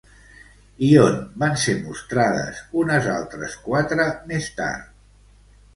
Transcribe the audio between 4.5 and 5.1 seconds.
tard?